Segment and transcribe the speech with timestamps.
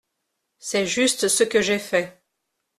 [0.57, 2.23] C’est juste ce que j’ai fait.